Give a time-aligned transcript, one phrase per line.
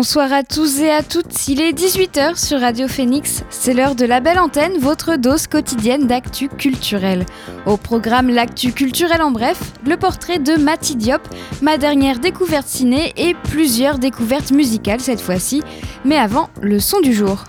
[0.00, 4.06] Bonsoir à tous et à toutes, il est 18h sur Radio Phoenix, c'est l'heure de
[4.06, 7.26] la belle antenne, votre dose quotidienne d'actu culturel.
[7.66, 11.20] Au programme L'actu culturel en bref, le portrait de Mati Diop,
[11.60, 15.62] ma dernière découverte ciné et plusieurs découvertes musicales cette fois-ci.
[16.06, 17.44] Mais avant, le son du jour.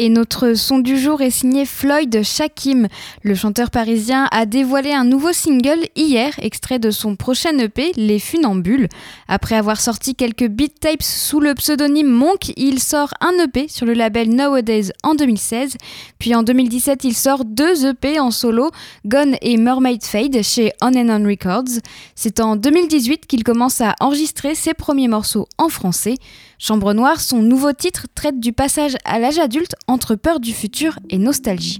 [0.00, 2.86] Et notre son du jour est signé Floyd Shakim.
[3.24, 8.20] Le chanteur parisien a dévoilé un nouveau single hier, extrait de son prochain EP, Les
[8.20, 8.88] Funambules.
[9.26, 13.86] Après avoir sorti quelques beat tapes sous le pseudonyme Monk, il sort un EP sur
[13.86, 15.76] le label Nowadays en 2016.
[16.20, 18.70] Puis en 2017, il sort deux EP en solo,
[19.04, 21.80] Gone et Mermaid Fade chez On and On Records.
[22.14, 26.14] C'est en 2018 qu'il commence à enregistrer ses premiers morceaux en français.
[26.60, 30.98] Chambre Noire, son nouveau titre, traite du passage à l'âge adulte entre peur du futur
[31.10, 31.78] et nostalgie.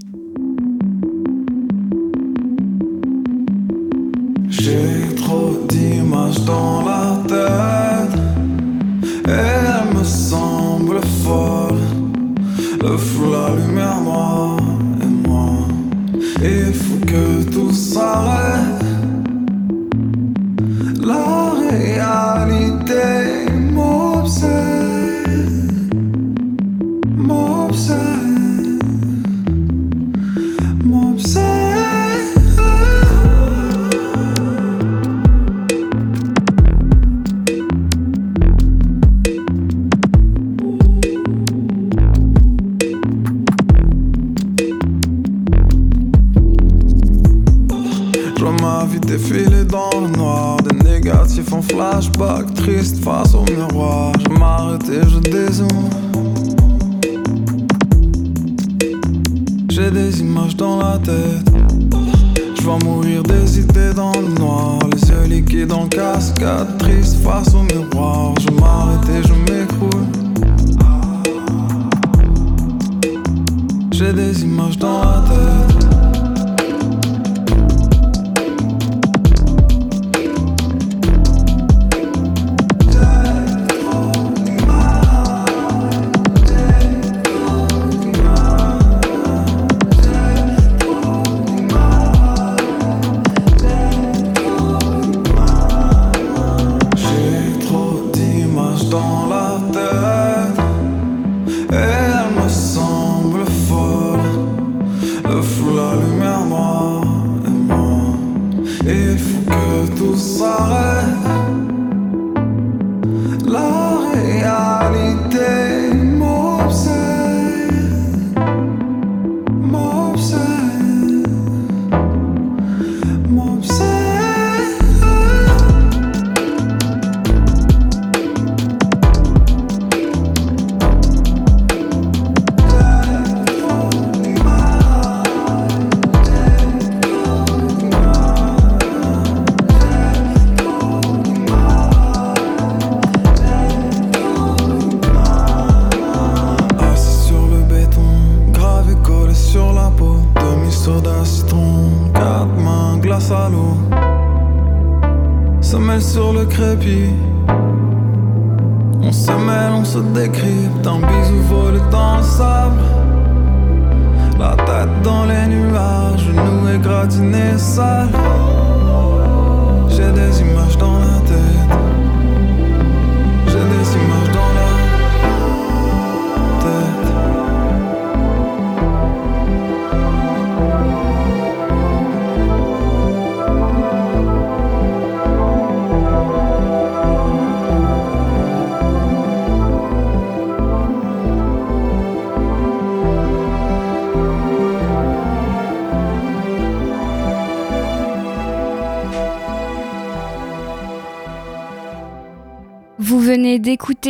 [4.49, 8.19] J'ai trop d'images dans la tête.
[9.27, 11.77] Et elles me semblent folles.
[12.81, 14.57] Le flou, la lumière noire
[15.01, 15.67] et moi.
[16.41, 18.78] Il faut que tout s'arrête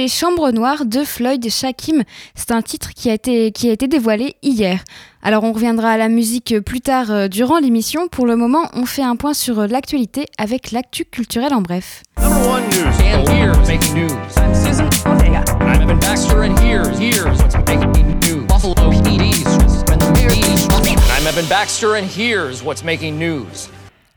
[0.10, 2.04] d'écouter Chambre Noire de Floyd Shakim.
[2.36, 4.84] C'est un titre qui a, été, qui a été dévoilé hier.
[5.22, 8.08] Alors on reviendra à la musique plus tard euh, durant l'émission.
[8.08, 12.04] Pour le moment, on fait un point sur l'actualité avec l'actu culturel en bref.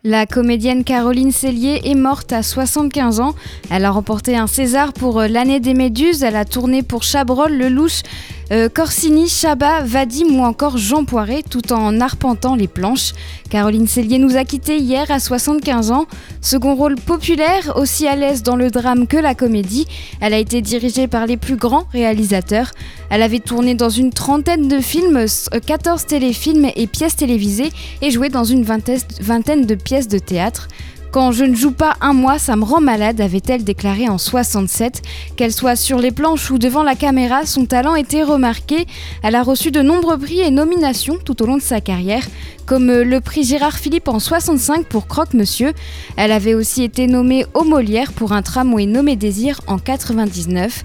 [0.04, 3.36] La comédienne Caroline Cellier est morte à 75 ans.
[3.70, 6.24] Elle a remporté un César pour euh, l'année des Méduses.
[6.24, 8.02] Elle a tourné pour Chabrol, Lelouch,
[8.50, 13.12] euh, Corsini, Chabat, Vadim ou encore Jean Poiret, tout en arpentant les planches.
[13.50, 16.06] Caroline Cellier nous a quittés hier à 75 ans.
[16.40, 19.86] Second rôle populaire, aussi à l'aise dans le drame que la comédie,
[20.20, 22.70] elle a été dirigée par les plus grands réalisateurs.
[23.10, 25.26] Elle avait tourné dans une trentaine de films,
[25.66, 30.68] 14 téléfilms et pièces télévisées et joué dans une vingtaine de pièces de théâtre.
[31.12, 35.02] Quand je ne joue pas un mois, ça me rend malade, avait-elle déclaré en 67.
[35.36, 38.86] Qu'elle soit sur les planches ou devant la caméra, son talent était remarqué.
[39.22, 42.26] Elle a reçu de nombreux prix et nominations tout au long de sa carrière,
[42.64, 45.74] comme le prix Gérard Philippe en 65 pour Croque-Monsieur.
[46.16, 50.82] Elle avait aussi été nommée au Molière pour un tramway nommé Désir en 99.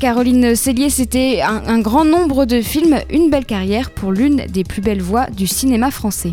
[0.00, 4.80] Caroline Cellier, c'était un grand nombre de films, une belle carrière pour l'une des plus
[4.80, 6.30] belles voix du cinéma français.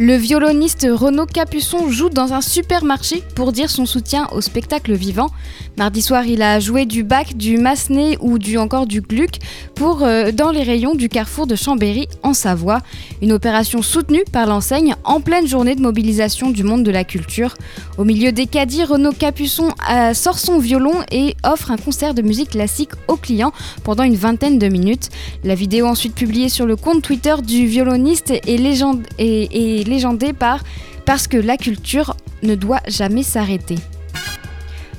[0.00, 5.30] Le violoniste Renaud Capuçon joue dans un supermarché pour dire son soutien au spectacle vivant.
[5.76, 9.38] Mardi soir, il a joué du bac, du massenet ou du encore du gluck
[9.80, 12.80] euh, dans les rayons du carrefour de Chambéry en Savoie.
[13.22, 17.54] Une opération soutenue par l'enseigne en pleine journée de mobilisation du monde de la culture.
[17.96, 22.22] Au milieu des caddies, Renaud Capuçon euh, sort son violon et offre un concert de
[22.22, 23.52] musique classique aux clients
[23.84, 25.10] pendant une vingtaine de minutes.
[25.44, 30.64] La vidéo ensuite publiée sur le compte Twitter du violoniste est, légende, et légendé par
[31.04, 33.76] Parce que la culture ne doit jamais s'arrêter.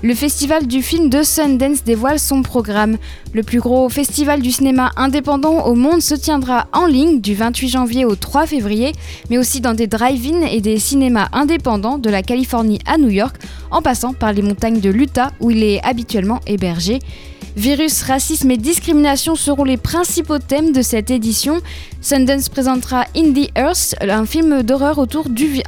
[0.01, 2.97] Le festival du film de Sundance dévoile son programme.
[3.33, 7.67] Le plus gros festival du cinéma indépendant au monde se tiendra en ligne du 28
[7.67, 8.93] janvier au 3 février,
[9.29, 13.35] mais aussi dans des drive-in et des cinémas indépendants de la Californie à New York,
[13.71, 16.99] en passant par les montagnes de l'Utah où il est habituellement hébergé.
[17.55, 21.59] Virus, racisme et discrimination seront les principaux thèmes de cette édition.
[21.99, 25.25] Sundance présentera In the Earth, un film d'horreur autour,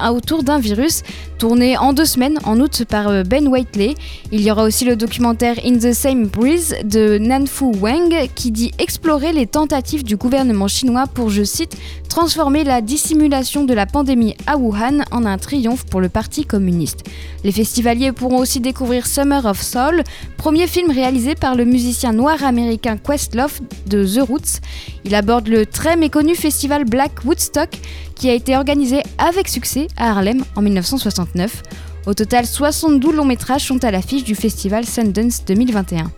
[0.10, 1.02] autour d'un virus,
[1.38, 3.96] tourné en deux semaines en août par euh, Ben Whiteley.
[4.32, 8.72] Il y aura aussi le documentaire In the Same Breeze de Nanfu Wang qui dit
[8.78, 11.76] explorer les tentatives du gouvernement chinois pour, je cite,
[12.08, 17.04] transformer la dissimulation de la pandémie à Wuhan en un triomphe pour le Parti communiste.
[17.44, 17.52] Les
[17.92, 20.04] festivaliers pourront aussi découvrir Summer of Soul,
[20.38, 24.62] premier film réalisé par le musicien noir américain Questlove de The Roots.
[25.04, 27.70] Il aborde le très méconnu festival Black Woodstock
[28.16, 31.64] qui a été organisé avec succès à Harlem en 1969.
[32.06, 36.10] Au total, 72 longs métrages sont à l'affiche du festival Sundance 2021.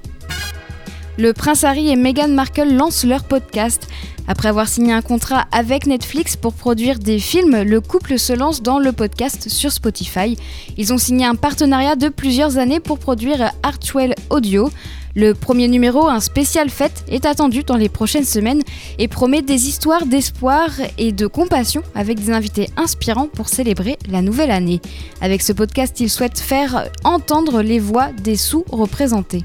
[1.18, 3.88] Le prince Harry et Meghan Markle lancent leur podcast.
[4.28, 8.62] Après avoir signé un contrat avec Netflix pour produire des films, le couple se lance
[8.62, 10.38] dans le podcast sur Spotify.
[10.78, 14.72] Ils ont signé un partenariat de plusieurs années pour produire Artwell Audio.
[15.16, 18.64] Le premier numéro, un spécial fête, est attendu dans les prochaines semaines
[18.98, 24.22] et promet des histoires d'espoir et de compassion avec des invités inspirants pour célébrer la
[24.22, 24.82] nouvelle année.
[25.22, 29.44] Avec ce podcast, ils souhaitent faire entendre les voix des sous-représentés.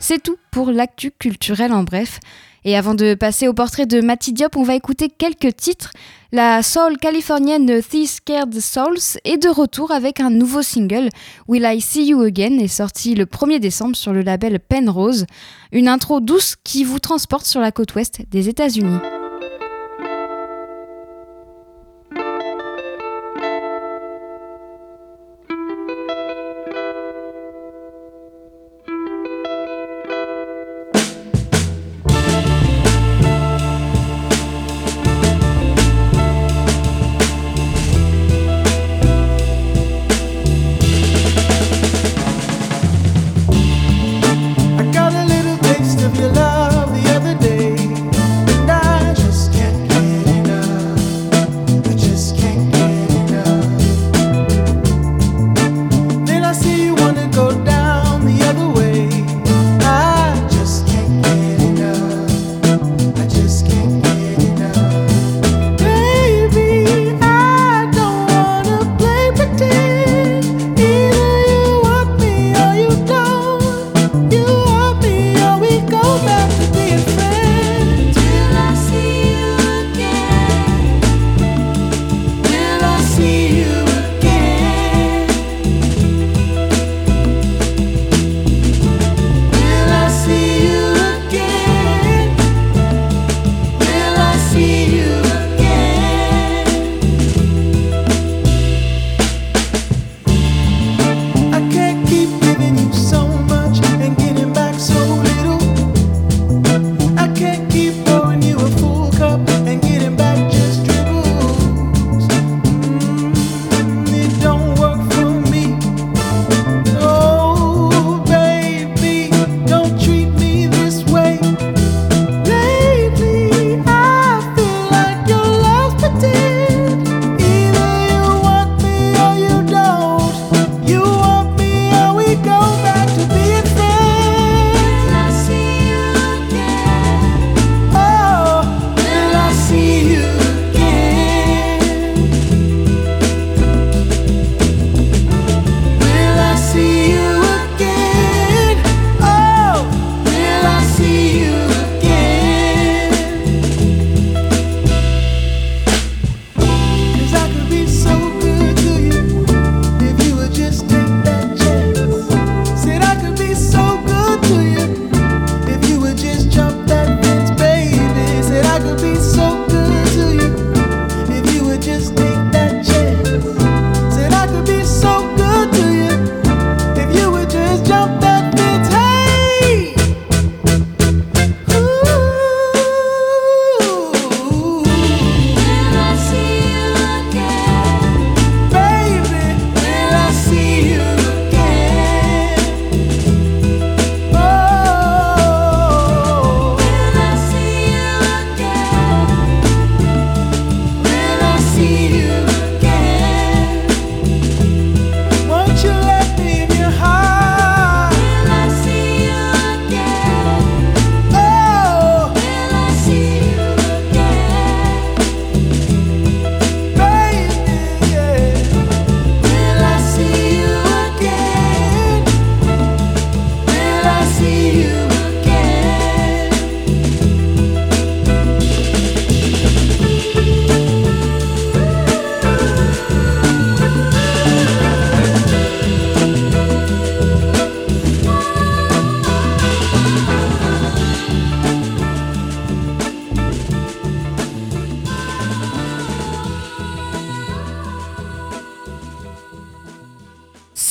[0.00, 2.18] C'est tout pour l'actu culturel en bref.
[2.64, 5.90] Et avant de passer au portrait de Matty Diop, on va écouter quelques titres.
[6.32, 11.10] La soul californienne The Scared Souls est de retour avec un nouveau single.
[11.46, 15.26] Will I See You Again est sorti le 1er décembre sur le label Penrose.
[15.72, 18.98] Une intro douce qui vous transporte sur la côte ouest des États-Unis.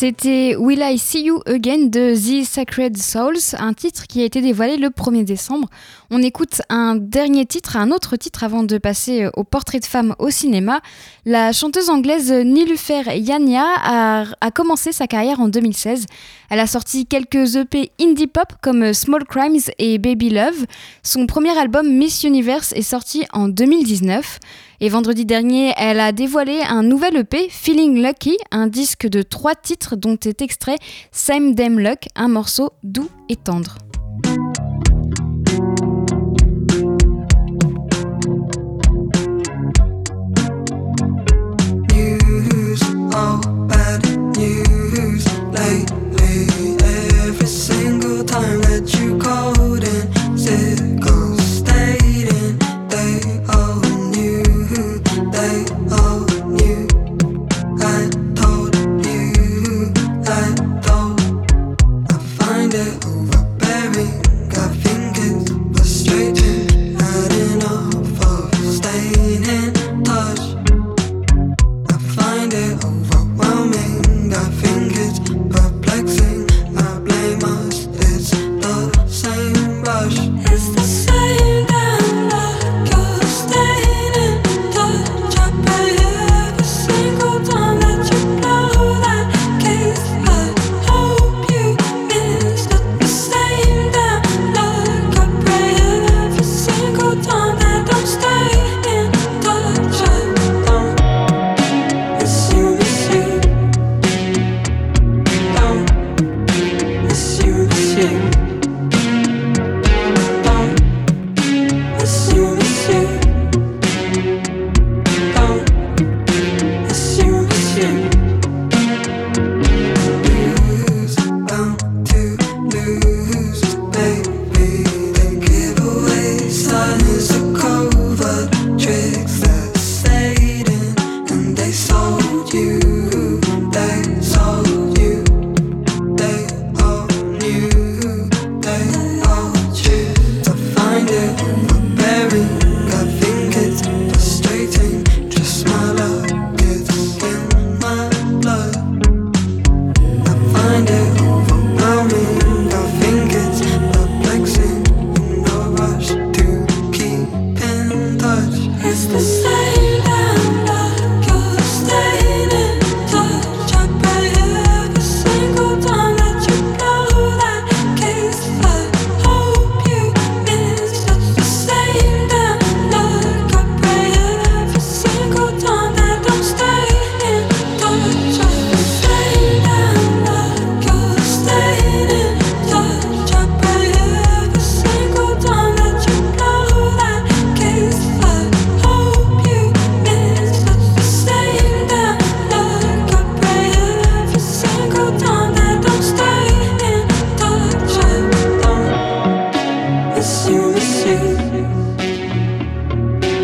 [0.05, 4.41] C'était Will I See You Again de The Sacred Souls, un titre qui a été
[4.41, 5.69] dévoilé le 1er décembre.
[6.11, 10.13] On écoute un dernier titre, un autre titre avant de passer au portrait de femme
[10.19, 10.81] au cinéma.
[11.25, 16.05] La chanteuse anglaise Nilufer Yania a, a commencé sa carrière en 2016.
[16.49, 20.65] Elle a sorti quelques EP indie pop comme Small Crimes et Baby Love.
[21.01, 24.39] Son premier album Miss Universe est sorti en 2019.
[24.79, 29.55] Et vendredi dernier, elle a dévoilé un nouvel EP, Feeling Lucky, un disque de trois
[29.55, 30.77] titres dont est extrait
[31.11, 33.77] Same Damn Luck, un morceau doux et tendre.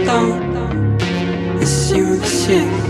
[0.10, 1.02] don't.
[1.62, 1.92] It's
[2.50, 2.89] you.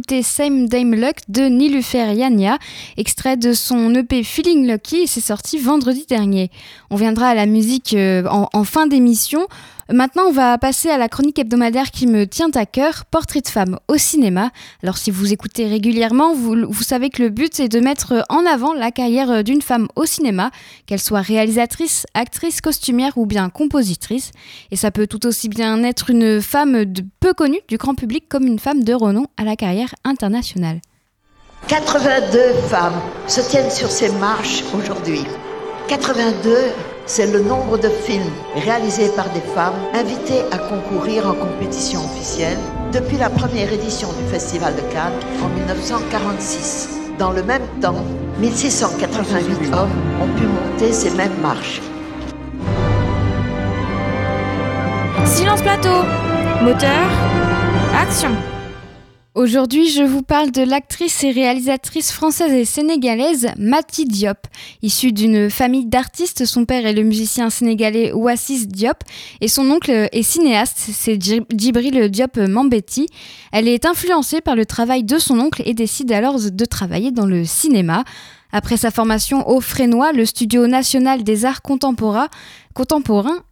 [0.00, 2.58] D'écouter Same Dame Luck de Nilufer Yania,
[2.96, 6.50] extrait de son EP Feeling Lucky, et c'est sorti vendredi dernier.
[6.88, 9.46] On viendra à la musique euh, en fin d'émission.
[9.92, 13.48] Maintenant, on va passer à la chronique hebdomadaire qui me tient à cœur, Portrait de
[13.48, 14.50] femme au cinéma.
[14.84, 18.72] Alors si vous écoutez régulièrement, vous, savez que le but est de mettre en avant
[18.72, 20.52] la carrière d'une femme au cinéma,
[20.86, 24.30] qu'elle soit réalisatrice, actrice, costumière ou bien compositrice.
[24.70, 26.84] Et ça peut tout aussi bien être une femme
[27.18, 30.80] peu connue du grand public comme une femme de renom à la carrière internationale.
[31.66, 32.38] 82
[32.68, 35.24] femmes se tiennent sur ces marches aujourd'hui.
[35.88, 36.54] 82
[37.06, 42.58] c'est le nombre de films réalisés par des femmes invitées à concourir en compétition officielle
[42.92, 46.90] depuis la première édition du Festival de Cannes en 1946.
[47.18, 48.04] Dans le même temps,
[48.38, 49.90] 1688 hommes
[50.22, 51.80] ont pu monter ces mêmes marches.
[55.24, 56.04] Silence plateau.
[56.62, 57.08] Moteur.
[57.94, 58.30] Action.
[59.40, 64.36] Aujourd'hui, je vous parle de l'actrice et réalisatrice française et sénégalaise Mati Diop.
[64.82, 68.98] Issue d'une famille d'artistes, son père est le musicien sénégalais Oasis Diop
[69.40, 73.06] et son oncle est cinéaste, c'est Djibril Diop Mambeti.
[73.50, 77.24] Elle est influencée par le travail de son oncle et décide alors de travailler dans
[77.24, 78.04] le cinéma.
[78.52, 82.28] Après sa formation au Frénois, le Studio national des arts contemporains,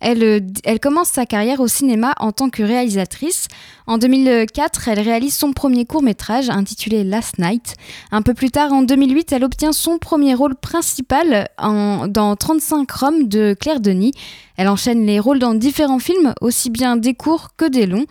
[0.01, 3.49] elle, elle, commence sa carrière au cinéma en tant que réalisatrice.
[3.87, 7.75] En 2004, elle réalise son premier court métrage intitulé Last Night.
[8.11, 13.29] Un peu plus tard, en 2008, elle obtient son premier rôle principal dans 35 Roms
[13.29, 14.13] de Claire Denis.
[14.57, 18.07] Elle enchaîne les rôles dans différents films, aussi bien des courts que des longs.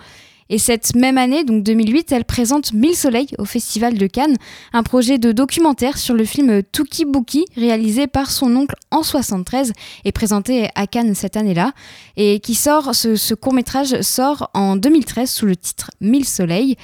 [0.49, 4.37] Et cette même année, donc 2008, elle présente Mille Soleils au Festival de Cannes,
[4.73, 9.73] un projet de documentaire sur le film Tuki Buki, réalisé par son oncle en 73
[10.05, 11.73] et présenté à Cannes cette année-là,
[12.15, 16.75] et qui sort, ce, court-métrage sort en 2013 sous le titre Mille Soleils.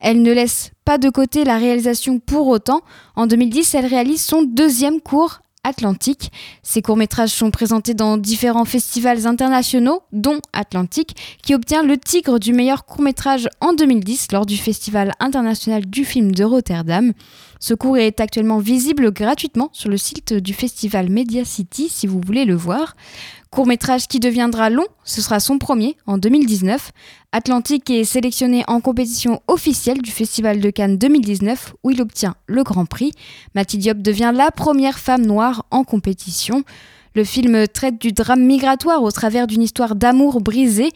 [0.00, 2.80] Elle ne laisse pas de côté la réalisation pour autant.
[3.14, 6.32] En 2010, elle réalise son deuxième court Atlantique.
[6.62, 12.52] Ces courts-métrages sont présentés dans différents festivals internationaux, dont Atlantique, qui obtient le Tigre du
[12.52, 17.12] meilleur court-métrage en 2010 lors du Festival international du film de Rotterdam.
[17.60, 22.20] Ce cours est actuellement visible gratuitement sur le site du festival Media City si vous
[22.26, 22.96] voulez le voir.
[23.50, 26.90] Court métrage qui deviendra long, ce sera son premier en 2019.
[27.34, 32.62] Atlantique est sélectionné en compétition officielle du Festival de Cannes 2019 où il obtient le
[32.62, 33.12] Grand Prix.
[33.54, 36.62] Mathilde Diop devient la première femme noire en compétition.
[37.14, 40.90] Le film traite du drame migratoire au travers d'une histoire d'amour brisée.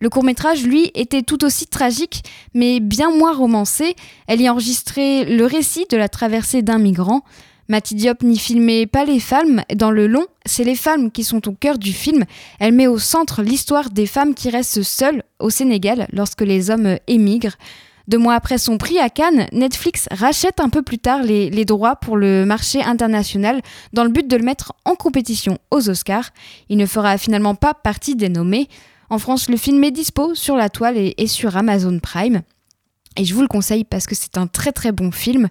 [0.00, 2.22] Le court métrage, lui, était tout aussi tragique,
[2.54, 3.94] mais bien moins romancé.
[4.26, 7.22] Elle y enregistrait le récit de la traversée d'un migrant.
[7.72, 9.62] Mati Diop n'y filmait pas les femmes.
[9.74, 12.24] Dans le long, c'est les femmes qui sont au cœur du film.
[12.60, 16.98] Elle met au centre l'histoire des femmes qui restent seules au Sénégal lorsque les hommes
[17.06, 17.56] émigrent.
[18.08, 21.96] Deux mois après son prix à Cannes, Netflix rachète un peu plus tard les, droits
[21.96, 23.62] pour le marché international
[23.94, 26.28] dans le but de le mettre en compétition aux Oscars.
[26.68, 28.68] Il ne fera finalement pas partie des nommés.
[29.08, 32.42] En France, le film est dispo sur la toile et sur Amazon Prime.
[33.16, 35.48] Et je vous le conseille parce que c'est un très très bon film.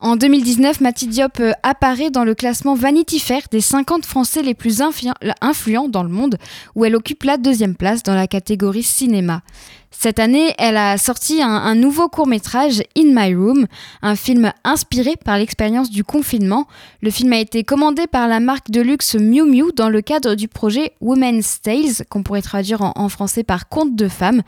[0.00, 4.54] En 2019, Mati Diop euh, apparaît dans le classement Vanity Fair des 50 Français les
[4.54, 6.38] plus influents dans le monde,
[6.76, 9.42] où elle occupe la deuxième place dans la catégorie cinéma.
[9.90, 13.66] Cette année, elle a sorti un, nouveau court-métrage, In My Room,
[14.02, 16.66] un film inspiré par l'expérience du confinement.
[17.00, 20.34] Le film a été commandé par la marque de luxe Miu Miu dans le cadre
[20.34, 24.42] du projet Women's Tales, qu'on pourrait traduire en, français par Conte de femmes.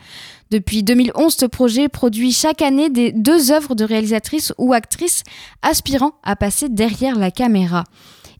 [0.51, 5.23] Depuis 2011, ce projet produit chaque année des deux œuvres de réalisatrices ou actrices
[5.63, 7.83] aspirant à passer derrière la caméra.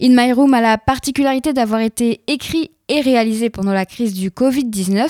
[0.02, 4.32] In My Room a la particularité d'avoir été écrit et réalisé pendant la crise du
[4.32, 5.08] Covid-19.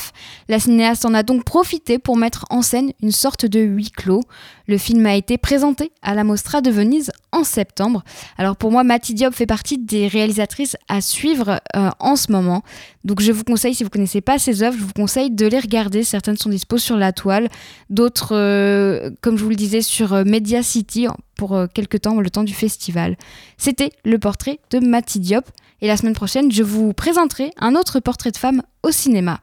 [0.50, 4.22] La cinéaste en a donc profité pour mettre en scène une sorte de huis clos.
[4.68, 8.04] Le film a été présenté à la Mostra de Venise en septembre.
[8.38, 12.62] Alors pour moi, Mati Diop fait partie des réalisatrices à suivre euh, en ce moment.
[13.04, 15.48] Donc je vous conseille, si vous ne connaissez pas ses œuvres, je vous conseille de
[15.48, 16.04] les regarder.
[16.04, 17.50] Certaines sont disposées sur la toile,
[17.90, 22.30] d'autres, euh, comme je vous le disais, sur euh, Media City pour quelques temps, le
[22.30, 23.18] temps du festival.
[23.58, 25.46] C'était le portrait de Mati Diop.
[25.82, 29.40] Et la semaine prochaine, je vous présenterai un autre portrait de femme au cinéma.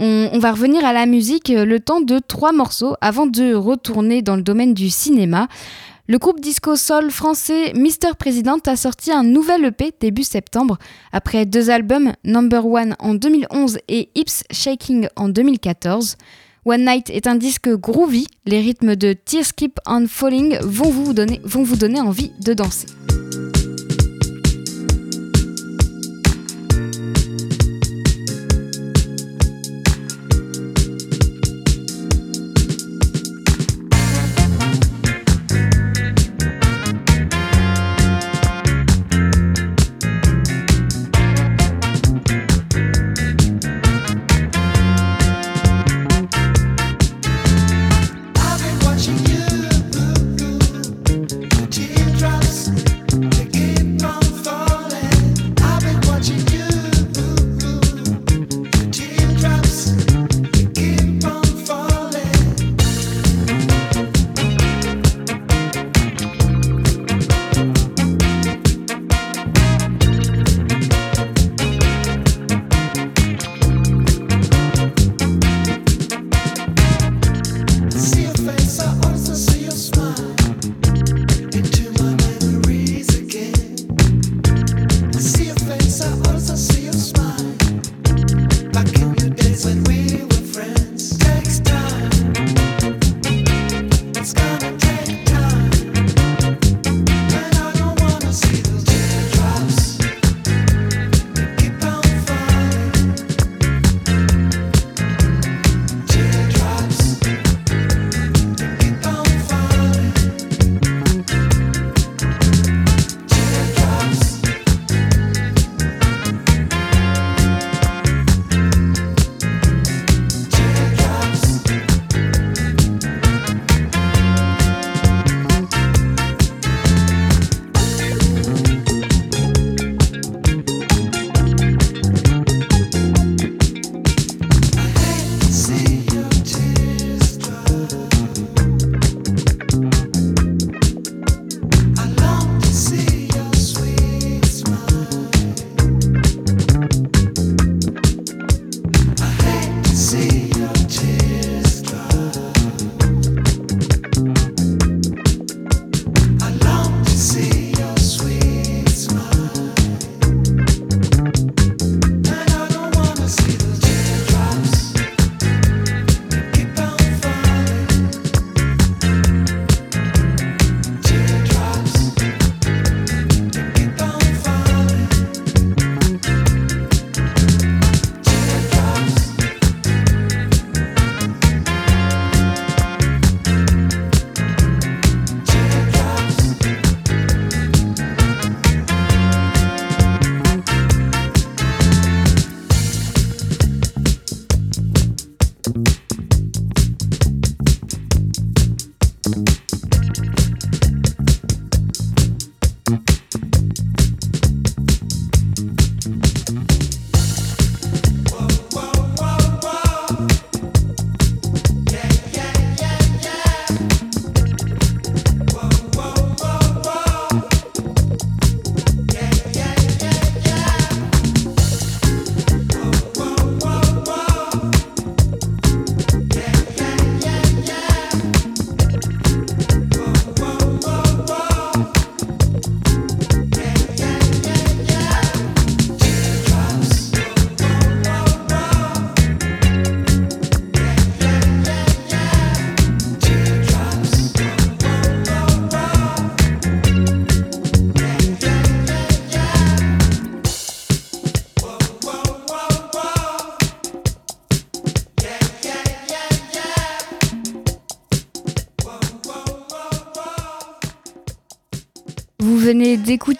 [0.00, 4.22] On, va revenir à la musique euh, le temps de trois morceaux avant de retourner
[4.22, 5.48] dans le domaine du cinéma.
[6.06, 10.78] Le groupe disco soul français Mister President a sorti un nouvel EP début septembre.
[11.12, 16.16] Après deux albums, Number One en 2011 et Hips Shaking en 2014.
[16.64, 21.12] One Night est un disque groovy, les rythmes de Tears Keep on Falling vont vous
[21.76, 22.86] donner envie de danser.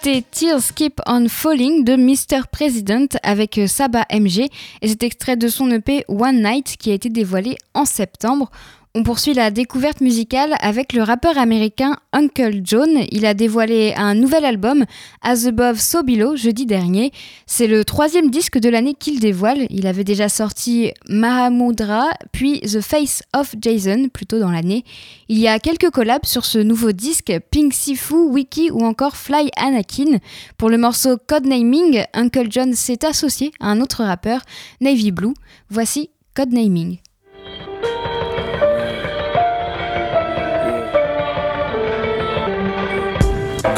[0.09, 2.47] D'écouter Tears Keep on Falling de Mr.
[2.51, 4.49] President avec Saba MG
[4.81, 8.51] et cet extrait de son EP One Night qui a été dévoilé en septembre.
[8.99, 12.89] On poursuit la découverte musicale avec le rappeur américain Uncle John.
[13.13, 14.85] Il a dévoilé un nouvel album,
[15.23, 17.13] As Above So Below, jeudi dernier.
[17.47, 19.69] C'est le troisième disque de l'année qu'il dévoile.
[19.71, 24.83] Il avait déjà sorti Mahamudra, puis The Face of Jason, plutôt dans l'année.
[25.29, 29.49] Il y a quelques collabs sur ce nouveau disque, Pink Sifu, Wiki ou encore Fly
[29.57, 30.19] Anakin.
[30.57, 34.41] Pour le morceau Codenaming, Uncle John s'est associé à un autre rappeur,
[34.81, 35.35] Navy Blue.
[35.71, 36.99] Voici Codenaming.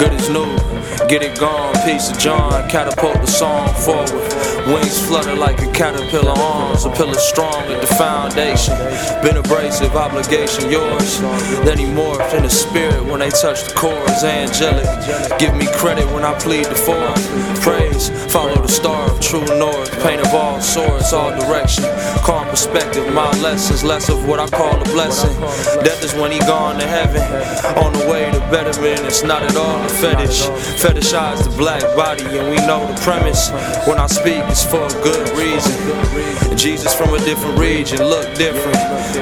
[0.01, 0.47] Good as new.
[1.09, 4.60] Get it gone, piece of John, catapult the song forward.
[4.73, 8.77] Wings flutter like a caterpillar arms, a pillar strong at the foundation.
[9.21, 11.21] Been abrasive, obligation yours.
[11.67, 14.87] Then he morphed in the spirit when they touch the chords, angelic.
[15.41, 17.19] Give me credit when I plead the fourth.
[17.63, 19.91] Praise, follow the star of true north.
[20.05, 21.85] Paint of all sorts, all direction.
[22.23, 25.35] Calm perspective, my lessons, less of what I call a blessing.
[25.83, 27.23] Death is when he gone to heaven.
[27.83, 30.43] On the way to betterment, it's not at all a fetish.
[30.79, 33.51] Fetishize the black body, and we know the premise.
[33.89, 36.57] When I speak, it's for a good reason.
[36.57, 38.77] Jesus from a different region, look different,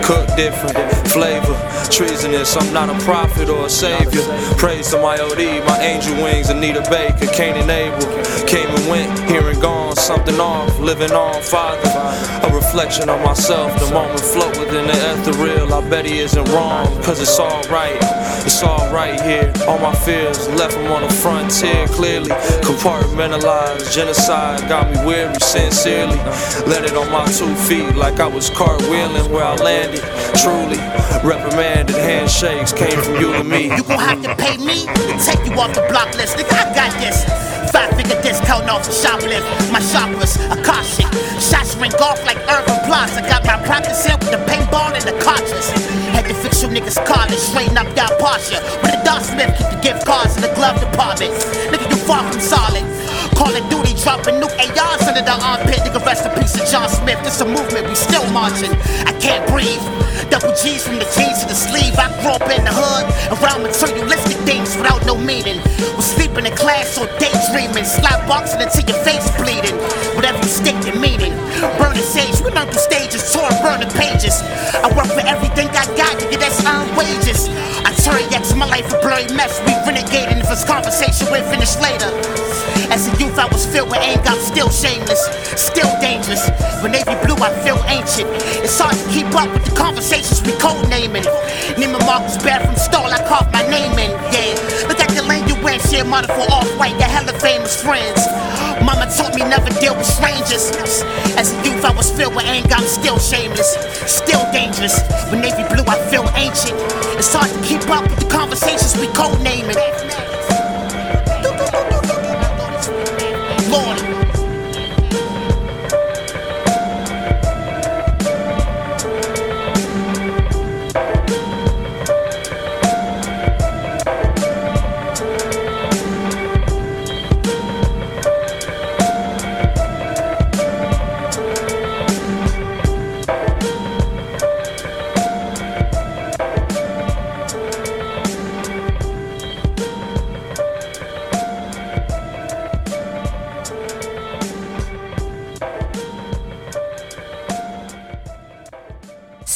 [0.05, 0.77] cook different,
[1.09, 1.55] flavor
[1.91, 2.57] treasonous.
[2.57, 4.23] I'm not a prophet or a savior.
[4.57, 7.99] Praise to my OD, my angel wings, Anita Baker, Cain and Abel.
[8.47, 11.89] Came and went, here and gone, something off, living on, Father.
[12.47, 15.73] A reflection of myself, the moment float within the ethereal.
[15.73, 17.99] I bet he isn't wrong, cause it's alright.
[18.47, 19.53] It's alright here.
[19.67, 22.31] All my fears left him on the frontier, clearly.
[22.63, 26.17] Compartmentalized, genocide got me weary, sincerely.
[26.67, 30.03] Let it on my two feet like I was cartwheeling where I landed.
[30.39, 30.79] Truly,
[31.27, 33.75] reprimanded handshakes came from you to me.
[33.75, 36.55] You gon' have to pay me to take you off the block list, nigga.
[36.55, 37.19] I got this.
[37.73, 39.45] Five figure discount off the shoplift.
[39.73, 41.11] My shoppers, Akashic.
[41.43, 43.17] Shots ring off like urban plots.
[43.17, 45.69] I got my practice here with the paintball and the cartridge.
[46.15, 48.63] Had to fix you niggas' college, straighten up that posture.
[48.81, 51.35] But the Dog Smith keep the gift cards in the glove department.
[51.71, 53.08] Nigga, you far from solid.
[53.39, 55.79] Call of Duty dropping new ARs under the armpit.
[55.87, 57.23] Nigga, rest in peace of John Smith.
[57.23, 58.75] It's a movement, we still marching.
[59.07, 59.79] I can't breathe.
[60.27, 61.95] Double G's from the jeans to the sleeve.
[61.95, 63.07] I grew up in the hood
[63.39, 65.63] around materialistic things without no meaning.
[65.95, 67.87] Was sleeping in class or daydreaming.
[67.87, 69.79] Slap boxing until your face bleeding.
[70.19, 71.31] Whatever you stick the meaning.
[71.79, 74.43] Burning sage, we learn through stages, torn burning pages.
[74.83, 77.47] I work for everything I got, nigga, that's earned wages.
[77.87, 79.63] I turn X my life a blurry mess.
[79.63, 82.11] We renegading if it's conversation, we're finished later.
[82.91, 85.21] As a youth, I was filled with anger, I'm still shameless,
[85.57, 86.49] still dangerous.
[86.81, 88.29] When navy blue, I feel ancient.
[88.65, 91.25] It's hard to keep up with the conversations we code naming.
[91.77, 94.13] Neiman Marcus bad from stall, I carved my name in.
[94.33, 94.57] Yeah,
[94.89, 98.25] look at the lane you went, share mother for off white, the hella famous friends.
[98.81, 100.73] Mama taught me never deal with strangers.
[101.37, 103.77] As a youth, I was filled with anger, I'm still shameless,
[104.09, 105.01] still dangerous.
[105.31, 106.79] When navy blue, I feel ancient.
[107.19, 109.77] It's hard to keep up with the conversations we code naming.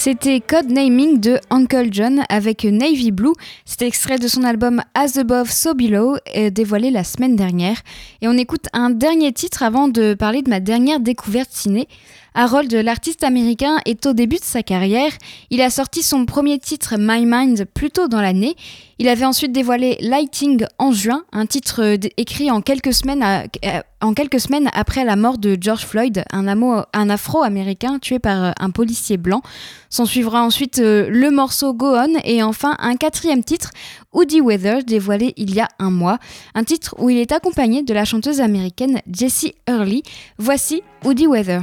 [0.04, 3.34] C'était Code Naming de Uncle John avec Navy Blue.
[3.64, 7.80] C'est extrait de son album As Above So Below, euh, dévoilé la semaine dernière.
[8.20, 11.86] Et on écoute un dernier titre avant de parler de ma dernière découverte ciné.
[12.34, 15.12] Harold, l'artiste américain, est au début de sa carrière.
[15.50, 18.56] Il a sorti son premier titre My Mind plus tôt dans l'année.
[18.98, 23.42] Il avait ensuite dévoilé Lighting en juin, un titre euh, écrit en quelques semaines, à-
[23.64, 28.50] euh, en quelques semaines après la mort de George Floyd, un, afro-américain tué par euh,
[28.60, 29.42] un policier blanc.
[29.90, 33.70] S'en suivra ensuite le morceau Go On et enfin un quatrième titre,
[34.12, 36.18] Woody Weather, dévoilé il y a un mois.
[36.54, 40.02] Un titre où il est accompagné de la chanteuse américaine Jessie Hurley.
[40.38, 41.62] Voici Woody Weather.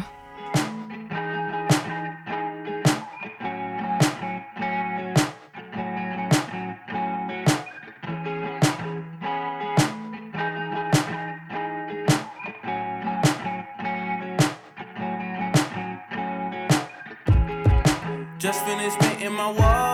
[18.39, 19.88] Just finished painting my walls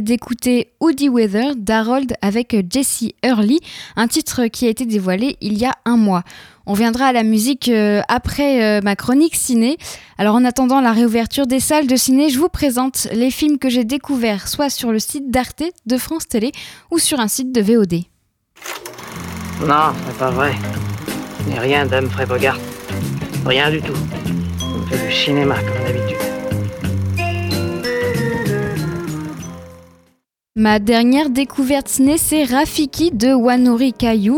[0.00, 3.58] d'écouter Woody Weather d'Harold avec Jesse Hurley,
[3.96, 6.22] un titre qui a été dévoilé il y a un mois.
[6.66, 9.76] On viendra à la musique euh, après euh, ma chronique ciné.
[10.18, 13.68] Alors en attendant la réouverture des salles de ciné, je vous présente les films que
[13.68, 16.52] j'ai découverts soit sur le site d'Arte de France Télé
[16.90, 18.04] ou sur un site de VOD.
[19.66, 20.52] Non, c'est pas vrai.
[21.48, 22.58] N'est rien d'Humphrey Bogart.
[23.44, 23.92] Rien du tout.
[24.62, 26.31] On fait du cinéma comme d'habitude.
[30.54, 31.88] Ma dernière découverte
[32.18, 34.34] c'est Rafiki de Wanori Kayu.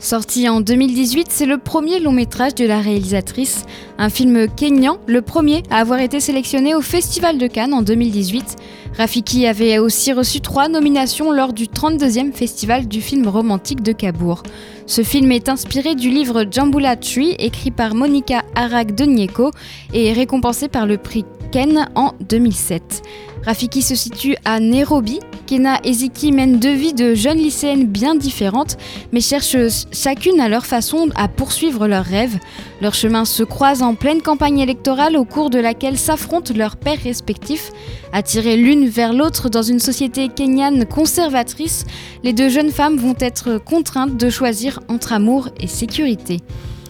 [0.00, 3.66] Sorti en 2018, c'est le premier long métrage de la réalisatrice.
[3.98, 8.56] Un film kényan, le premier à avoir été sélectionné au Festival de Cannes en 2018.
[8.96, 14.44] Rafiki avait aussi reçu trois nominations lors du 32e Festival du film romantique de Cabourg.
[14.86, 19.50] Ce film est inspiré du livre Jambula Tree, écrit par Monica Arag de Nieko
[19.92, 23.02] et récompensé par le prix Ken en 2007.
[23.44, 25.20] Rafiki se situe à Nairobi.
[25.46, 28.76] Kena et Ziki mènent deux vies de jeunes lycéennes bien différentes,
[29.12, 29.56] mais cherchent
[29.92, 32.38] chacune à leur façon à poursuivre leurs rêves.
[32.82, 37.02] Leurs chemins se croisent en pleine campagne électorale au cours de laquelle s'affrontent leurs pères
[37.02, 37.70] respectifs.
[38.12, 41.86] Attirées l'une vers l'autre dans une société kenyane conservatrice,
[42.22, 46.40] les deux jeunes femmes vont être contraintes de choisir entre amour et sécurité.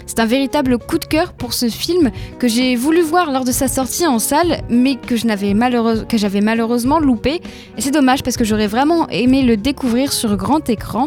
[0.09, 3.53] C'est un véritable coup de cœur pour ce film que j'ai voulu voir lors de
[3.53, 7.43] sa sortie en salle, mais que j'avais malheureusement loupé.
[7.77, 11.07] Et c'est dommage parce que j'aurais vraiment aimé le découvrir sur grand écran.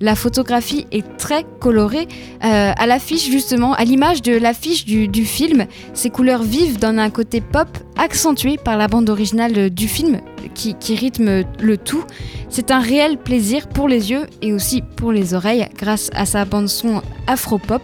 [0.00, 2.08] La photographie est très colorée.
[2.42, 6.98] Euh, à l'affiche, justement, à l'image de l'affiche du, du film, ces couleurs vives donnent
[6.98, 10.20] un côté pop accentué par la bande originale du film
[10.54, 12.02] qui, qui rythme le tout.
[12.48, 16.44] C'est un réel plaisir pour les yeux et aussi pour les oreilles grâce à sa
[16.44, 17.82] bande-son afro-pop.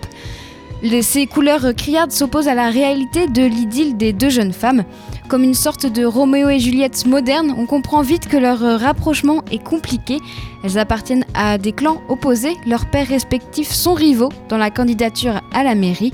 [1.03, 4.85] Ces couleurs criardes s'opposent à la réalité de l'idylle des deux jeunes femmes.
[5.29, 9.63] Comme une sorte de Roméo et Juliette moderne, on comprend vite que leur rapprochement est
[9.63, 10.19] compliqué.
[10.63, 15.65] Elles appartiennent à des clans opposés, leurs pères respectifs sont rivaux dans la candidature à
[15.65, 16.13] la mairie.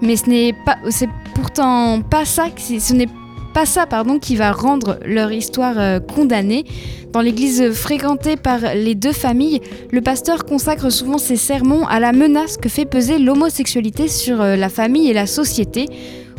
[0.00, 3.08] Mais ce n'est pas, c'est pourtant pas ça, ce n'est
[3.58, 6.64] pas ça pardon, qui va rendre leur histoire euh, condamnée.
[7.12, 12.12] Dans l'église fréquentée par les deux familles, le pasteur consacre souvent ses sermons à la
[12.12, 15.86] menace que fait peser l'homosexualité sur euh, la famille et la société.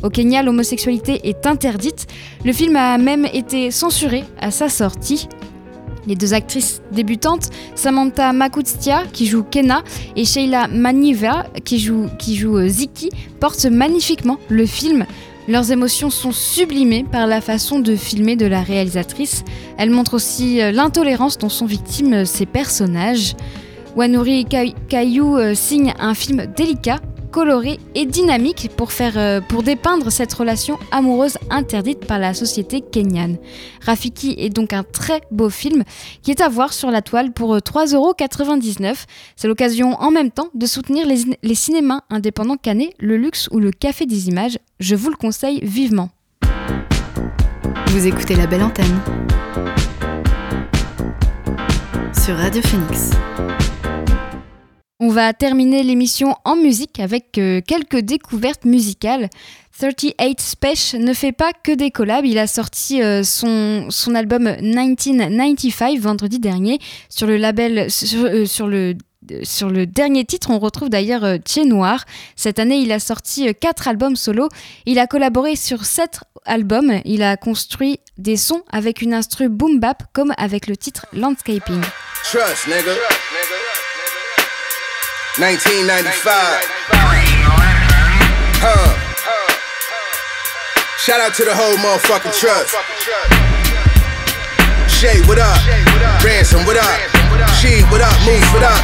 [0.01, 2.07] Au Kenya, l'homosexualité est interdite.
[2.45, 5.27] Le film a même été censuré à sa sortie.
[6.07, 9.83] Les deux actrices débutantes, Samantha Makutstia qui joue Kena
[10.15, 13.09] et Sheila Maniva qui joue, qui joue euh, Ziki,
[13.41, 15.05] portent magnifiquement le film.
[15.49, 19.43] Leurs émotions sont sublimées par la façon de filmer de la réalisatrice.
[19.79, 23.35] Elle montre aussi euh, l'intolérance dont sont victimes euh, ces personnages.
[23.95, 26.99] Wanuri Kay- Kayu euh, signe un film délicat,
[27.31, 28.69] coloré et dynamique
[29.01, 33.37] euh, pour dépeindre cette relation amoureuse interdite par la société kenyane.
[33.85, 35.83] Rafiki est donc un très beau film
[36.21, 39.05] qui est à voir sur la toile pour euh, 3,99€.
[39.35, 43.59] C'est l'occasion en même temps de soutenir les, les cinémas indépendants canés, le luxe ou
[43.59, 44.57] le café des images.
[44.79, 46.09] Je vous le conseille vivement.
[47.87, 48.99] Vous écoutez la belle antenne
[52.29, 53.11] sur Radio Phoenix.
[55.01, 59.29] On va terminer l'émission en musique avec euh, quelques découvertes musicales.
[59.79, 64.53] 38 Spesh ne fait pas que des collabs, il a sorti euh, son, son album
[64.61, 68.95] 1995 vendredi dernier sur le label sur, euh, sur le
[69.43, 72.05] sur le dernier titre, on retrouve d'ailleurs Tché Noir.
[72.35, 74.49] Cette année, il a sorti euh, quatre albums solo.
[74.85, 77.01] Il a collaboré sur sept albums.
[77.05, 81.81] Il a construit des sons avec une instru boom bap, comme avec le titre Landscaping.
[82.23, 82.67] Trust.
[85.39, 86.27] 1995.
[88.59, 88.91] Huh.
[90.99, 92.75] Shout out to the whole motherfucking trust.
[94.91, 95.55] Shay, what up?
[96.19, 96.91] Ransom, what up?
[97.55, 98.11] She, what up?
[98.27, 98.83] Moose, what up?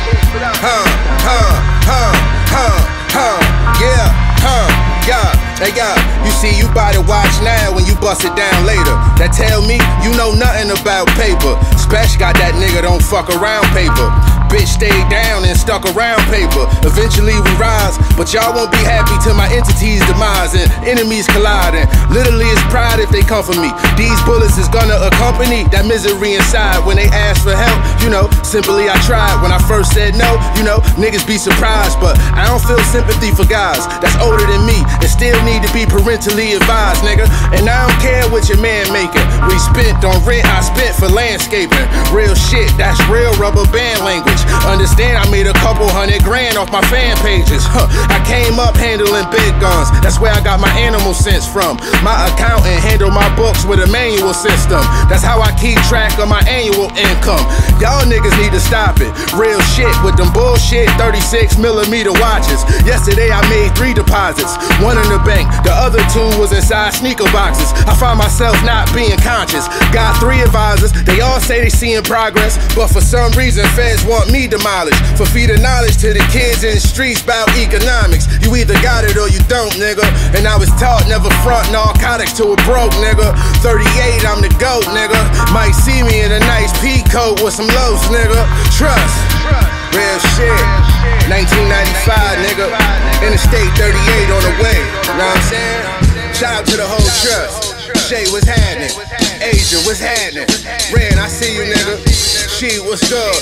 [0.64, 0.88] Huh,
[1.28, 2.16] huh, huh,
[2.47, 2.78] huh,
[3.12, 3.38] huh.
[3.84, 4.08] Yeah,
[4.39, 4.72] huh,
[5.03, 5.36] yeah.
[5.60, 5.91] Hey, yeah.
[6.24, 8.95] You see, you buy the watch now when you bust it down later.
[9.20, 9.76] That tell me
[10.08, 11.60] you know nothing about paper.
[11.76, 14.08] Special got that nigga don't fuck around paper.
[14.50, 16.68] Bitch stayed down and stuck around paper.
[16.86, 21.88] Eventually we rise, but y'all won't be happy till my entity's demise and enemies colliding.
[22.10, 23.70] Literally, it's pride if they come for me.
[23.98, 27.78] These bullets is gonna accompany that misery inside when they ask for help.
[28.04, 30.38] You know, simply I tried when I first said no.
[30.56, 34.62] You know, niggas be surprised, but I don't feel sympathy for guys that's older than
[34.70, 37.26] me and still need to be parentally advised, nigga.
[37.58, 39.26] And I don't care what your man making.
[39.50, 41.86] We spent on rent, I spent for landscaping.
[42.14, 44.39] Real shit, that's real rubber band language.
[44.70, 47.66] Understand, I made a couple hundred grand off my fan pages.
[47.66, 47.89] Huh.
[48.14, 49.89] I came up handling big guns.
[50.06, 51.82] That's where I got my animal sense from.
[52.06, 54.84] My accountant handle my books with a manual system.
[55.10, 57.41] That's how I keep track of my annual income.
[57.82, 59.11] Y'all niggas need to stop it.
[59.33, 62.63] Real shit with them bullshit 36 millimeter watches.
[62.83, 64.57] Yesterday I made three deposits.
[64.81, 67.71] One in the bank, the other two was inside sneaker boxes.
[67.86, 69.67] I find myself not being conscious.
[69.91, 74.31] Got three advisors, they all say they seeing progress, but for some reason feds want
[74.31, 74.99] me demolished.
[75.17, 78.27] For feeding knowledge to the kids in the streets about economics.
[78.43, 80.05] You either got it or you don't, nigga.
[80.36, 83.33] And I was taught never front narcotics to a broke nigga.
[83.61, 85.19] 38, I'm the goat, nigga.
[85.53, 88.24] Might see me in a nice pea coat with some lows, nigga.
[88.73, 89.17] Trust.
[89.93, 90.61] Real shit.
[91.30, 92.67] 1995, nigga.
[93.21, 94.80] Interstate 38 on the way.
[95.13, 96.34] Know what I'm saying?
[96.34, 97.76] Shout out to the whole trust.
[98.09, 98.91] Shay, what's happening?
[99.41, 100.45] Asia, what's happening?
[100.93, 102.01] Ren, I see you, nigga.
[102.57, 103.36] She, what's good?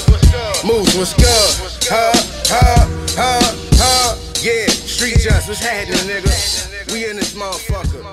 [0.66, 1.52] Moose, what's good?
[1.90, 2.14] Huh,
[2.48, 4.16] huh, huh, huh.
[4.42, 6.94] Yeah, Street Just, what's happening, nigga?
[6.94, 8.04] We in this motherfucker.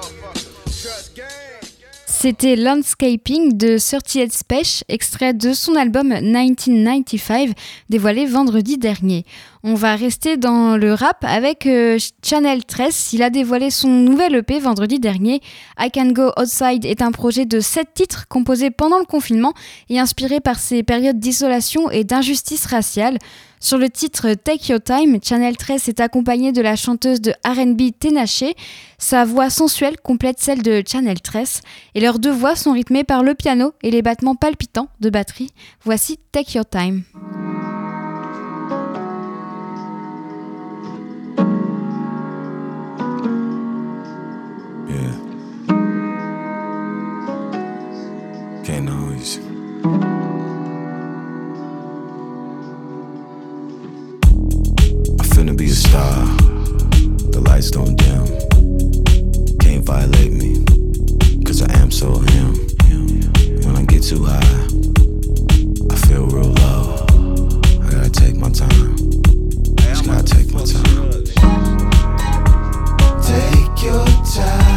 [0.65, 1.70] Trust gang.
[2.23, 7.53] C'était Landscaping de 38 Spesh, extrait de son album 1995,
[7.89, 9.25] dévoilé vendredi dernier.
[9.63, 13.15] On va rester dans le rap avec euh, Channel 13.
[13.15, 15.41] Il a dévoilé son nouvel EP vendredi dernier.
[15.79, 19.55] I Can Go Outside est un projet de 7 titres composé pendant le confinement
[19.89, 23.17] et inspiré par ses périodes d'isolation et d'injustice raciale.
[23.63, 27.93] Sur le titre Take Your Time, Channel 13 est accompagné de la chanteuse de RB
[27.99, 28.55] Tenaché.
[28.97, 31.61] Sa voix sensuelle complète celle de Channel 13
[31.95, 35.51] et leurs deux voix sont rythmées par le piano et les battements palpitants de batterie.
[35.85, 37.03] Voici Take Your Time.
[55.71, 56.27] A star.
[57.31, 58.27] The lights don't dim.
[59.59, 60.65] Can't violate me.
[61.45, 62.55] Cause I am so him.
[63.65, 64.67] When I get too high,
[65.91, 67.07] I feel real low.
[67.83, 68.97] I gotta take my time.
[69.77, 71.11] Just gotta take my time.
[73.23, 74.05] Take your
[74.35, 74.70] time.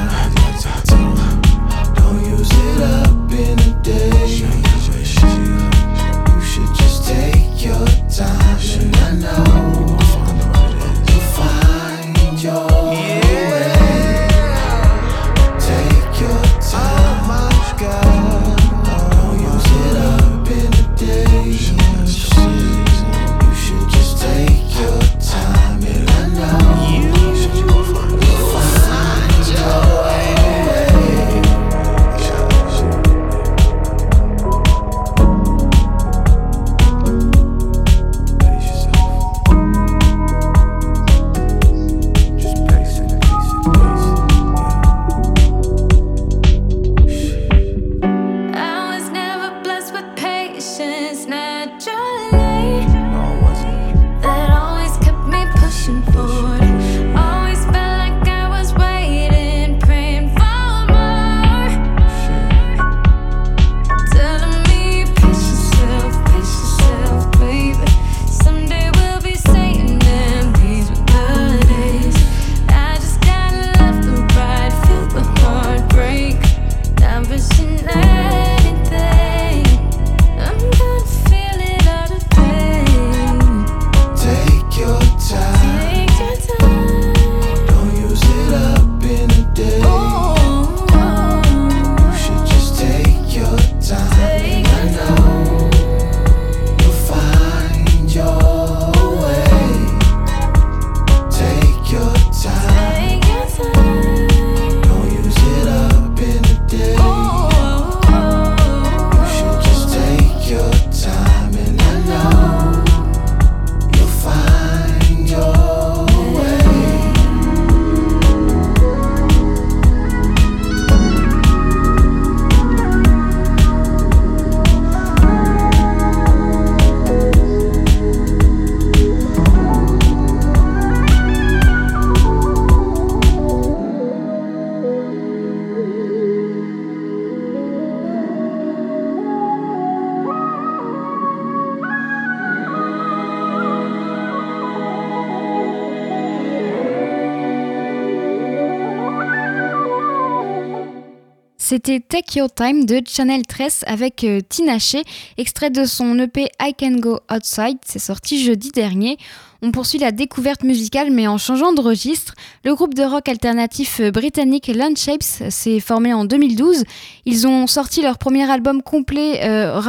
[151.73, 155.01] C'était Take Your Time de Channel 13 avec euh, Tina Shea,
[155.39, 159.17] extrait de son EP I Can Go Outside, c'est sorti jeudi dernier.
[159.63, 162.35] On poursuit la découverte musicale mais en changeant de registre.
[162.63, 166.83] Le groupe de rock alternatif euh, britannique Landshapes s'est formé en 2012.
[167.25, 169.81] Ils ont sorti leur premier album complet euh,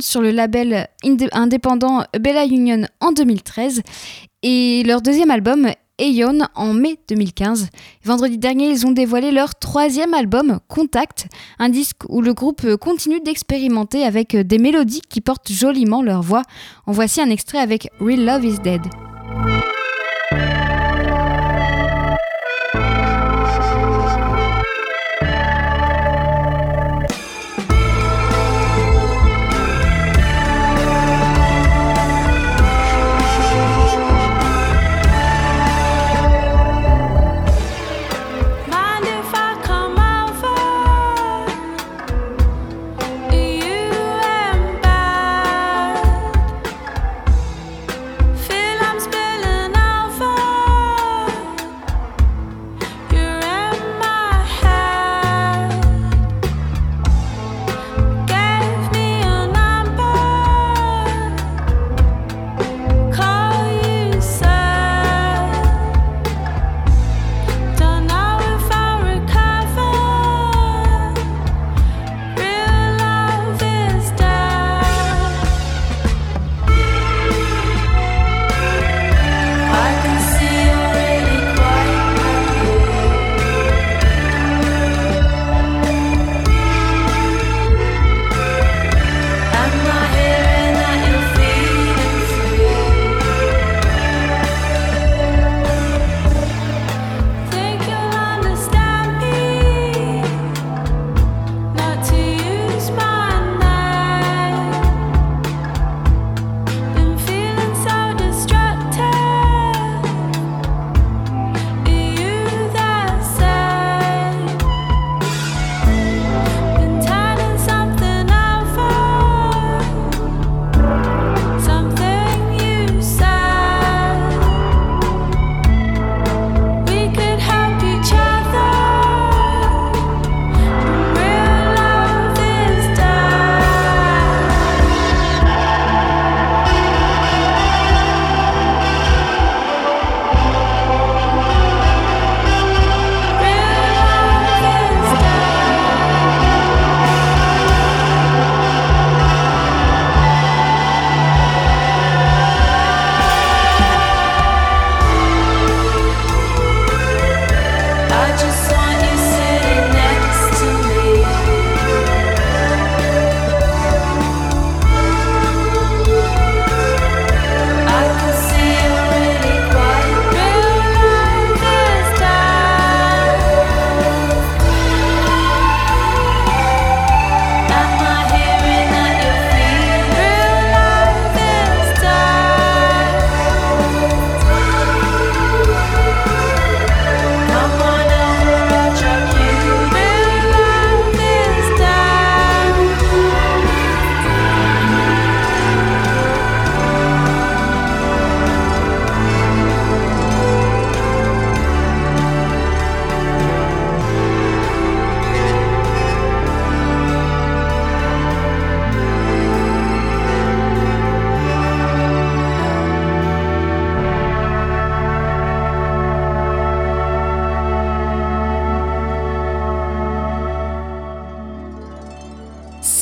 [0.00, 3.82] sur le label indé- indépendant Bella Union en 2013
[4.42, 5.68] et leur deuxième album
[5.98, 7.68] Aeon en mai 2015.
[8.04, 11.26] Vendredi dernier, ils ont dévoilé leur troisième album, Contact,
[11.58, 16.42] un disque où le groupe continue d'expérimenter avec des mélodies qui portent joliment leur voix.
[16.86, 18.82] En voici un extrait avec Real Love is Dead.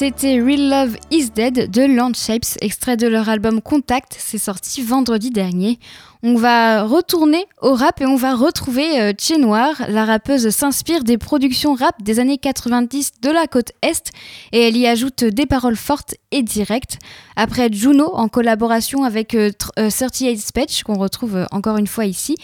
[0.04, 5.30] C'était Real Love is Dead de Landshapes, extrait de leur album Contact, c'est sorti vendredi
[5.30, 5.78] dernier.
[6.22, 9.82] On va retourner au rap et on va retrouver euh, Che Noir.
[9.88, 14.10] La rappeuse s'inspire des productions rap des années 90 de la côte Est
[14.52, 16.98] et elle y ajoute des paroles fortes et directes.
[17.36, 21.86] Après Juno, en collaboration avec euh, tr- euh, 38 Spetch, qu'on retrouve euh, encore une
[21.86, 22.36] fois ici,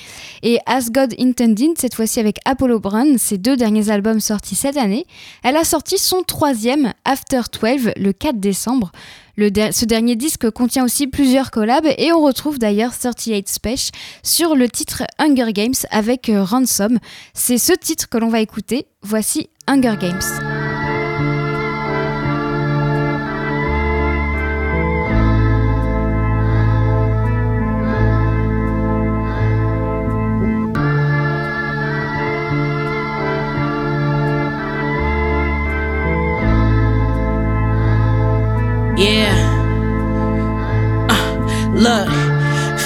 [0.43, 4.77] et As God Intended, cette fois-ci avec Apollo Brown, ses deux derniers albums sortis cette
[4.77, 5.07] année,
[5.43, 8.93] elle a sorti son troisième, After 12, le 4 décembre.
[9.39, 14.69] Ce dernier disque contient aussi plusieurs collabs et on retrouve d'ailleurs 38 Special sur le
[14.69, 16.99] titre Hunger Games avec euh, Ransom.
[17.33, 18.87] C'est ce titre que l'on va écouter.
[19.03, 20.50] Voici Hunger Games.
[39.01, 39.33] Yeah.
[41.09, 42.31] Uh, look.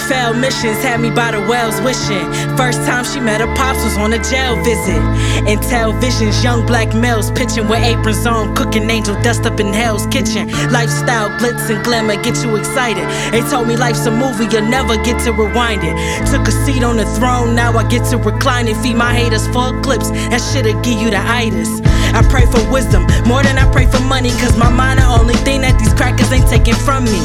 [0.07, 2.23] Failed missions had me by the wells wishing.
[2.57, 5.01] First time she met her pops was on a jail visit.
[5.49, 10.07] Intel visions, young black males pitching with aprons on, cooking angel dust up in hell's
[10.07, 10.47] kitchen.
[10.71, 13.09] Lifestyle, glitz and glamour get you excited.
[13.33, 15.97] They told me life's a movie, you'll never get to rewind it.
[16.31, 18.77] Took a seat on the throne, now I get to recline it.
[18.77, 21.81] Feed my haters full clips, that shit'll give you the itis.
[22.15, 25.35] I pray for wisdom more than I pray for money, cause my mind the only
[25.43, 27.19] thing that these crackers ain't taking from me.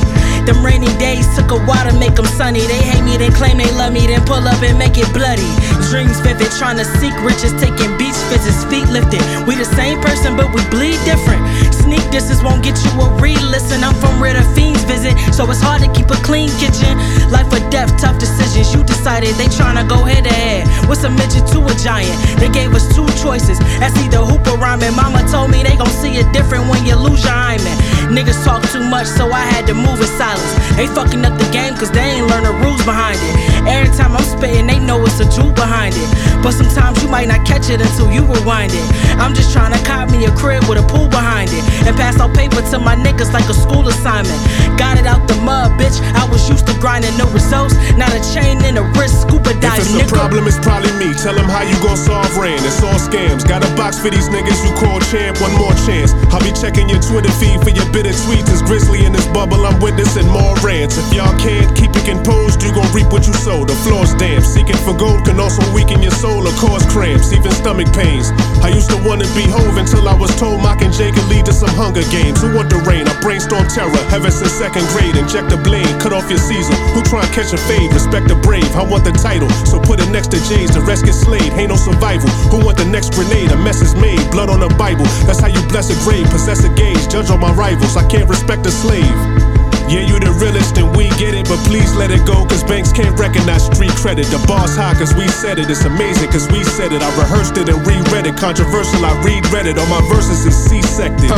[0.45, 2.61] Them rainy days took a while to make them sunny.
[2.61, 5.49] They hate me, then claim they love me, then pull up and make it bloody.
[5.89, 9.21] Dreams vivid, trying to seek riches, taking beach visits, feet lifted.
[9.47, 11.41] We the same person, but we bleed different.
[11.73, 13.83] Sneak distance won't get you a re listen.
[13.83, 16.93] I'm from where the fiends visit, so it's hard to keep a clean kitchen.
[17.33, 18.73] Life or death, tough decisions.
[18.73, 20.67] You decided they tryna go head to head.
[20.87, 22.13] What's a midget to a giant?
[22.37, 23.57] They gave us two choices.
[23.81, 24.95] That's either hoop or rhyming.
[24.95, 27.77] Mama told me they gon' see it different when you lose your hymen.
[28.13, 30.53] Niggas talk too much, so I had to move in silence.
[30.77, 33.33] They fucking up the game, cause they ain't learn the rules behind it.
[33.67, 36.09] Every time I'm spitting, they know it's a jewel behind it.
[36.43, 38.85] But sometimes you might not catch it until you rewind it.
[39.19, 41.63] I'm just trying to cop me a crib with a pool behind it.
[41.87, 44.39] And pass out paper to my niggas like a school assignment.
[44.77, 45.97] Got it out the mud, bitch.
[46.15, 47.75] I was used to grinding, no results.
[47.97, 50.13] Not a chain in a wrist, scuba If dive, it's a nigga.
[50.13, 51.11] problem, it's probably me.
[51.19, 52.59] Tell them how you gon' solve rain.
[52.63, 53.43] It's all scams.
[53.43, 55.41] Got a box for these niggas you call champ.
[55.43, 56.13] One more chance.
[56.31, 58.47] I'll be checking your Twitter feed for your bitter tweets.
[58.47, 59.65] It's grizzly in this bubble.
[59.67, 60.97] I'm witnessing more rants.
[60.97, 63.63] If y'all can't keep it composed, you gon' reap what you sow.
[63.63, 64.43] The floor's damp.
[64.43, 68.31] Seeking for gold can also weaken your soul or cause cramps, even stomach pains.
[68.59, 71.53] I used to wanna be hove until I was told mocking Jay could lead to
[71.53, 72.41] some hunger games.
[72.41, 73.07] Who want the rain?
[73.07, 74.01] I brainstorm terror.
[74.11, 76.75] Ever since second grade, inject the blade, cut off your season.
[76.97, 77.93] Who try and catch a fade?
[77.93, 78.67] Respect the brave.
[78.75, 80.73] I want the title, so put it next to Jay's.
[80.73, 81.53] The rest get slayed.
[81.53, 82.29] Ain't no survival.
[82.51, 83.51] Who want the next grenade?
[83.51, 84.19] A mess is made.
[84.31, 85.05] Blood on the Bible.
[85.27, 86.25] That's how you bless a grave.
[86.29, 87.07] Possess a gauge.
[87.09, 87.95] Judge all my rivals.
[87.95, 89.48] I can't respect a slave.
[89.89, 92.93] Yeah, you the realest and we get it, but please let it go, cause banks
[92.93, 94.29] can't recognize street credit.
[94.29, 95.65] The boss high, cause we said it.
[95.69, 97.01] It's amazing, cause we said it.
[97.01, 98.37] I rehearsed it and reread it.
[98.37, 99.77] Controversial, I read it.
[99.81, 101.31] All my verses is C-sected.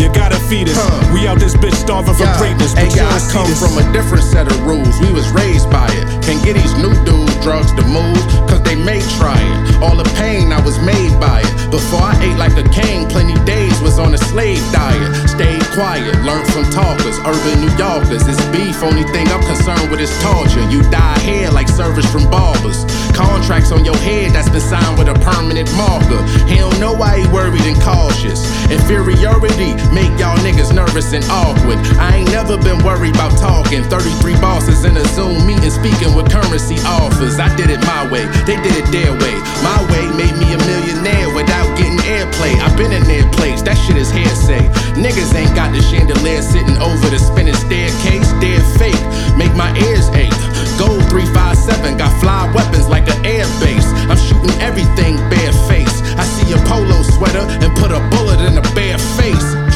[0.00, 0.80] You gotta feed us.
[1.12, 2.38] We out this bitch starving for Yeah.
[2.40, 2.72] greatness.
[2.72, 3.60] Hey, but you yeah, I don't see come this.
[3.60, 4.96] from a different set of rules.
[5.04, 6.04] We was raised by it.
[6.24, 8.16] Can't get these new dudes drugs to move,
[8.48, 9.82] cause they may try it.
[9.82, 11.70] All the pain I was made by it.
[11.70, 15.10] Before I ate like a king, plenty days was on a slave diet.
[15.28, 18.22] Stayed quiet, learned from talkers, urban New Yorkers.
[18.30, 20.62] It's beef, only thing I'm concerned with is torture.
[20.70, 22.86] You die here like service from barbers.
[23.10, 26.22] Contracts on your head that's been signed with a permanent marker.
[26.46, 28.46] He don't know why he worried and cautious.
[28.70, 31.78] Inferiority make y'all niggas nervous and awkward.
[31.98, 33.82] I ain't never been worried about talking.
[33.82, 37.38] 33 bosses in a Zoom meeting speaking with currency offers.
[37.38, 39.36] I did it my way, they did it their way.
[39.64, 42.54] My way made me a millionaire without getting airplay.
[42.60, 44.60] I've been in their place, that shit is hearsay.
[44.96, 48.28] Niggas ain't got the chandelier sitting over the spinning staircase.
[48.40, 49.00] They're fake,
[49.36, 50.34] make my ears ache.
[50.76, 53.88] Gold 357 got fly weapons like an air base.
[54.08, 56.00] I'm shooting everything bare face.
[56.16, 59.69] I see a polo sweater and put a bullet in a bare face.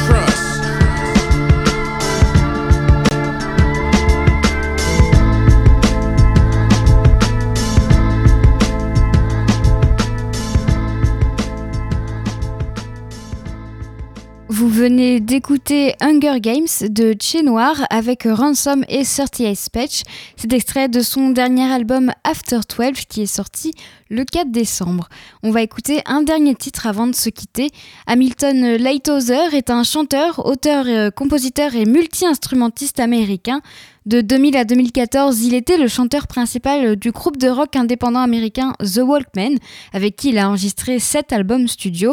[14.85, 20.03] Venez d'écouter Hunger Games de Che Noir avec Ransom et 38 Patch.
[20.37, 23.73] C'est extrait de son dernier album After 12 qui est sorti
[24.15, 25.09] le 4 décembre.
[25.43, 27.71] On va écouter un dernier titre avant de se quitter.
[28.07, 33.61] Hamilton Lighthouse est un chanteur, auteur, euh, compositeur et multi-instrumentiste américain.
[34.07, 38.75] De 2000 à 2014, il était le chanteur principal du groupe de rock indépendant américain
[38.81, 39.59] The Walkmen,
[39.93, 42.13] avec qui il a enregistré 7 albums studio.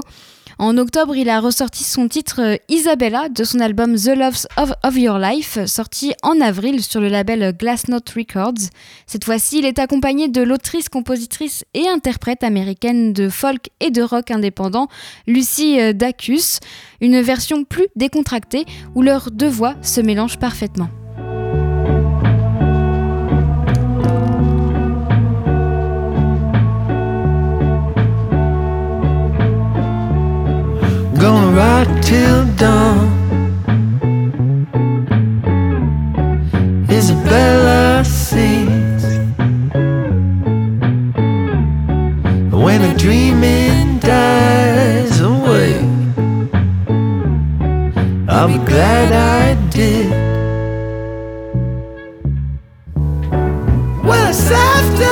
[0.62, 4.72] En octobre, il a ressorti son titre euh, Isabella de son album The Loves of,
[4.84, 8.70] of Your Life, sorti en avril sur le label Glassnote Records.
[9.08, 14.02] Cette fois-ci, il est accompagné de l'autrice, compositrice et interprète américaine de folk et de
[14.02, 14.88] rock indépendant,
[15.28, 16.60] Lucy euh, Dacus,
[17.02, 18.66] une version plus décontractée
[18.96, 20.90] où leurs deux voix se mélangent parfaitement.
[48.32, 50.10] Be glad I did.
[54.04, 55.11] Well, it's after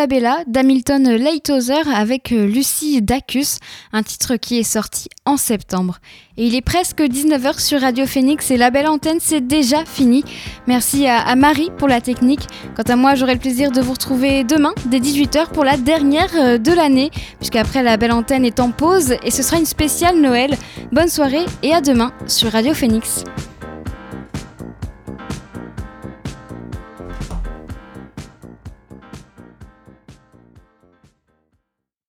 [0.00, 3.58] Isabella d'Hamilton Lighthouse avec euh, Lucie Dacus,
[3.92, 5.98] un titre qui est sorti en septembre.
[6.38, 10.24] Et il est presque 19h sur Radio Phoenix et la belle antenne, c'est déjà fini.
[10.66, 12.46] Merci à, à Marie pour la technique.
[12.74, 16.34] Quant à moi, j'aurai le plaisir de vous retrouver demain dès 18h pour la dernière
[16.34, 20.18] euh, de l'année, puisqu'après la belle antenne est en pause et ce sera une spéciale
[20.18, 20.56] Noël.
[20.92, 23.22] Bonne soirée et à demain sur Radio Phoenix.